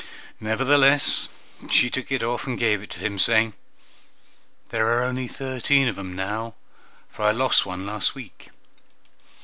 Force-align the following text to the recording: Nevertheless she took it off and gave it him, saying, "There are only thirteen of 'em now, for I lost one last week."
Nevertheless 0.39 1.29
she 1.69 1.91
took 1.91 2.11
it 2.11 2.23
off 2.23 2.47
and 2.47 2.57
gave 2.57 2.81
it 2.81 2.95
him, 2.95 3.19
saying, 3.19 3.53
"There 4.69 4.87
are 4.87 5.03
only 5.03 5.27
thirteen 5.27 5.87
of 5.87 5.99
'em 5.99 6.15
now, 6.15 6.55
for 7.11 7.21
I 7.21 7.29
lost 7.29 7.67
one 7.67 7.85
last 7.85 8.15
week." 8.15 8.49